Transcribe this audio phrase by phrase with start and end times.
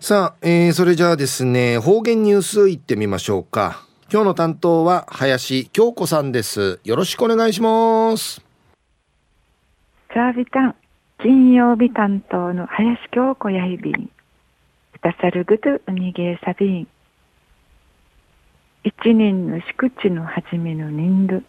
[0.00, 3.84] さあ、えー、それじゃあですね、方言ニュースいってみましょうか。
[4.12, 6.78] 今日の担当は林京子さんです。
[6.84, 8.40] よろしくお願いします。
[10.14, 10.76] ザービタン、
[11.20, 13.94] 金曜日担当の林京子やいびん。
[13.96, 14.10] く
[15.02, 16.88] ださるぐとうにげさびん。
[18.84, 21.42] 一年の祝地の初めの年度、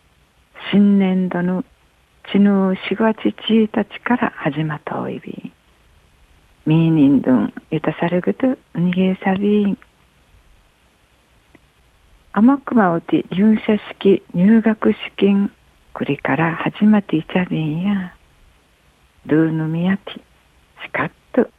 [0.71, 1.63] 新年度の
[2.31, 5.58] ちぬ4月1日から始まったおいびん。
[6.69, 8.45] ミーニンドン、ゆたさるぐと、
[8.75, 9.75] にげさびん。
[12.31, 15.51] 天熊うて入社式入学試験
[15.93, 18.13] これから始まっていちゃびんや。
[19.25, 21.49] ルーヌミヤティ、しかっとしっ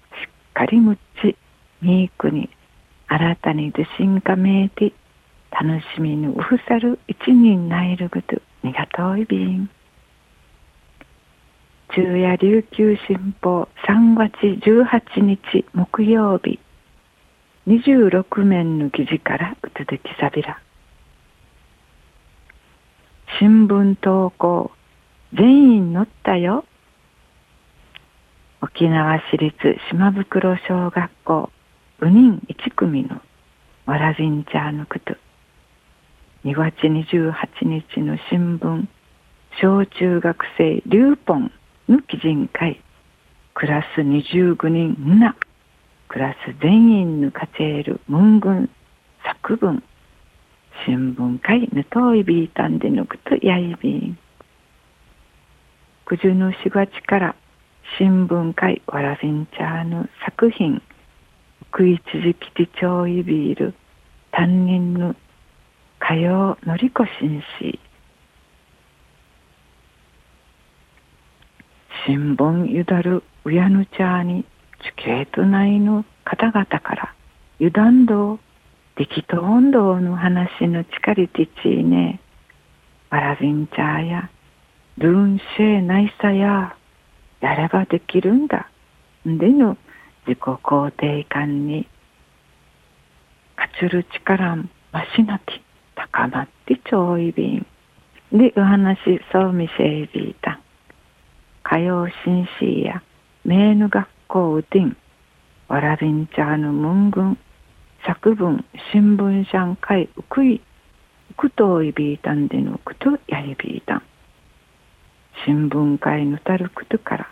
[0.54, 1.34] かりむっち、
[1.82, 2.48] みーくに、
[3.08, 4.92] 新たに自信がめいて、
[5.50, 9.68] 楽しみにうふさる一人ないるぐと、にがとういびん。
[11.92, 14.30] 昼夜琉球新報3月
[14.64, 16.60] 18日木曜日。
[17.66, 20.60] 26面の記事からうつづきさびら。
[23.40, 24.70] 新聞投稿
[25.36, 26.64] 全員乗ったよ。
[28.62, 29.56] 沖縄市立
[29.90, 31.50] 島袋小学校。
[32.02, 33.20] ウニン1組の
[33.86, 35.16] わらびんちゃーのこと。
[36.44, 38.86] 2月28日の新聞。
[39.60, 41.50] 小中学生リューポン。
[41.90, 42.80] の基人会
[43.54, 45.36] クラス25人な
[46.08, 48.70] クラス全員のカチェール文軍
[49.24, 49.82] 作文。
[50.86, 54.18] 新聞会ぬといびいたんでぬくとやいびん
[56.06, 57.36] 九十の4月から
[57.98, 60.80] 新聞会わらびんちゃーの作品。
[61.72, 63.74] 食い続きてちょういびいる
[64.30, 65.16] 担任の
[65.98, 67.80] 火曜のりこしんし
[72.10, 74.44] 新聞ゆだるうやぬちゃに
[74.82, 77.14] 地形と内の方々から
[77.60, 78.40] 油断道
[78.96, 82.18] 力と温度の話の力てちいね。
[83.10, 84.28] わらびんちゃや
[84.98, 86.74] ルーンシェないさや
[87.40, 88.68] やればできるんだ。
[89.28, 89.76] んでの
[90.26, 91.86] 自己肯定感に
[93.56, 94.64] 勝つる力ま
[95.14, 95.62] しなき
[95.94, 97.66] 高まってちょいびん。
[98.32, 98.98] でお話
[99.30, 100.54] そうみせいびいた。
[100.54, 100.69] ん
[101.70, 103.00] 火曜新市や
[103.44, 104.96] 名の学校うてん
[105.68, 107.38] わらびんちゃーの文軍
[108.04, 110.60] 作文新聞社ん会うくい
[111.30, 114.02] うくといびいたんでのくとやりびいたん
[115.46, 117.28] 新聞会のたるくとから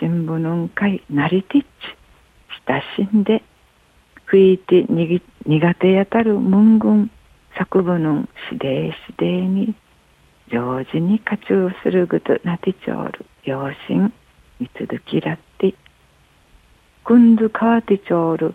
[0.00, 1.66] 新聞のん会なりてっち
[2.68, 3.42] 親しんで
[4.26, 7.10] 吹いてにぎ苦手やたる文軍
[7.56, 9.74] 作文のしでしでに
[10.52, 14.12] 常時に活用するぐとなてちょる養親
[14.58, 15.74] 三続きらって
[17.04, 18.54] くんず川手町る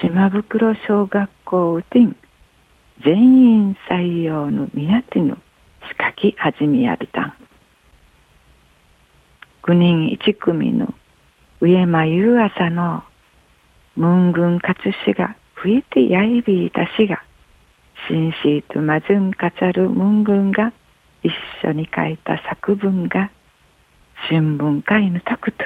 [0.00, 2.16] 島袋小学校うてん
[3.04, 5.36] 全員採用の宮地の
[5.88, 7.34] 仕掛き始めやびたん。
[9.62, 10.94] 九人一組の
[11.60, 13.02] 上間優朝の
[13.96, 17.22] 文軍勝氏が吹いてやいびいたしが
[18.08, 20.72] 新シートまずんかちゃる文軍が
[21.22, 21.32] 一
[21.64, 23.30] 緒に書いた作文が
[24.28, 25.64] 新聞会のタクト。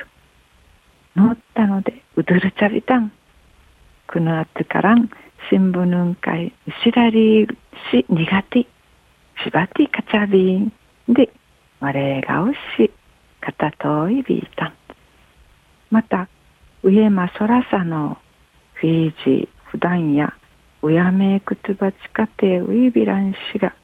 [1.17, 3.13] 乗ったのでうどるちゃびたん。
[4.07, 5.09] くのあつからん
[5.51, 6.53] 新聞会
[6.85, 7.47] しらり
[7.91, 8.61] し苦手。
[9.43, 10.73] しばてかちゃびん
[11.09, 11.31] で
[11.81, 12.91] 我がおし
[13.41, 14.75] かたといびいたん。
[15.91, 16.29] また
[16.83, 18.19] 上間そらさの
[18.75, 20.35] フィージー普段や
[20.83, 23.75] うやめくつばちかてウイビラン氏が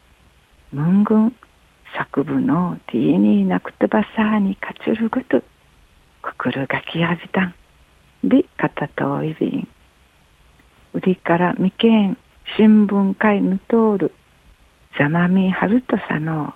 [0.72, 1.36] ムングン
[1.96, 5.42] 作部のティーニーナクトバサーにかちるぐと。
[6.22, 7.46] くくるがきやびた。
[7.46, 7.54] ん
[8.22, 9.68] でかたといびん
[10.92, 12.18] 売りからみけん
[12.56, 14.12] 新聞会ぬとおる。
[14.98, 16.54] ざまみはるとさの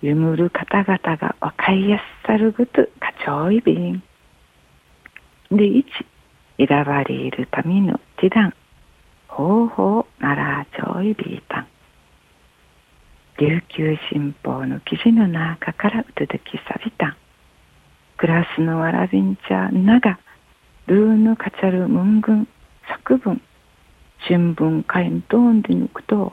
[0.00, 2.84] ゆむる方々がわかいやすさるぐと。
[3.00, 4.02] かちょいびん
[5.50, 5.88] でいち
[6.58, 8.54] いらわりいるためのちだん
[9.28, 11.42] ほうほうならちょいびん
[13.38, 17.06] 琉球新報の記事の中からうつづきさびた。
[17.06, 17.16] ん
[18.16, 20.18] クラスのわらびんちゃなが
[20.88, 22.48] ルーヌカチャルムングン
[22.88, 23.40] 作文
[24.26, 26.32] 新聞会んとんでぬくと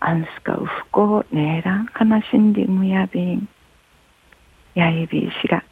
[0.00, 3.48] アンスカウフコねえらん話んでむやびん。
[4.74, 5.64] やいびいしが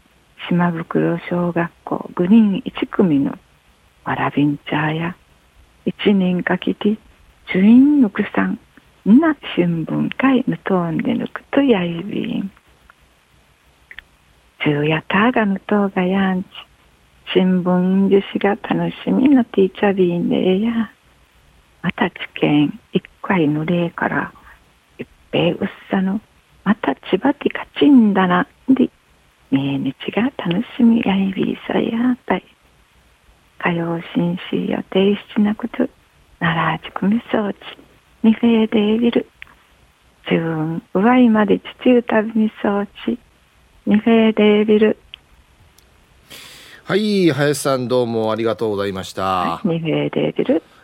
[0.48, 3.36] 島袋小学校グリーン一組の
[4.04, 5.14] わらびんちゃや
[5.84, 6.96] 一年かけて
[7.52, 8.58] チュインヌクさん。
[9.06, 12.50] な新聞会ぬとんでぬくとやいびん。
[14.60, 16.46] 昼夜たがぬとがやんち。
[17.34, 20.90] 新聞樹脂が楽しみなティーチャービーンでや。
[21.82, 24.32] また知見一回の例から、
[24.98, 25.58] 一平うっ
[25.90, 26.22] さの、
[26.64, 28.88] また千葉ティカチンだな、で、
[29.50, 32.44] 命日が楽しみやいびさやたい。
[33.58, 35.88] 火曜新市予定しなくと、
[36.40, 39.26] 奈良地組装置、二フェーデービル、
[40.30, 43.18] 自分、うわいまで父歌み装置、
[43.86, 44.96] 二フェーデービル、
[46.84, 50.62] はい林さんどうもありがとうございました、二フェーデービル、